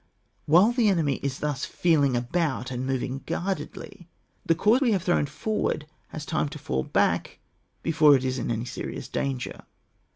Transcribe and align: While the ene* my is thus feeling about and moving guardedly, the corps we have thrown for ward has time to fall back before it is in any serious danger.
While 0.47 0.71
the 0.71 0.87
ene* 0.87 1.05
my 1.05 1.19
is 1.21 1.41
thus 1.41 1.63
feeling 1.63 2.15
about 2.17 2.71
and 2.71 2.87
moving 2.87 3.21
guardedly, 3.27 4.09
the 4.43 4.55
corps 4.55 4.79
we 4.81 4.93
have 4.93 5.03
thrown 5.03 5.27
for 5.27 5.57
ward 5.61 5.85
has 6.07 6.25
time 6.25 6.49
to 6.49 6.57
fall 6.57 6.81
back 6.81 7.37
before 7.83 8.15
it 8.15 8.25
is 8.25 8.39
in 8.39 8.49
any 8.49 8.65
serious 8.65 9.07
danger. 9.07 9.61